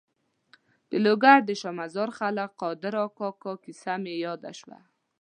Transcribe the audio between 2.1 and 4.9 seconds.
ملک قادر کاکا کیسه مې یاده شوه.